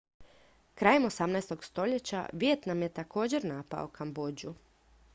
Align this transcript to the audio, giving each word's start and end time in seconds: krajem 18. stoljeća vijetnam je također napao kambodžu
krajem 0.75 1.03
18. 1.05 1.57
stoljeća 1.63 2.29
vijetnam 2.33 2.81
je 2.81 2.93
također 2.99 3.45
napao 3.45 3.87
kambodžu 3.87 4.53